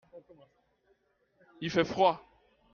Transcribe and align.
Il 1.61 1.69
fait 1.69 1.85
froid? 1.85 2.25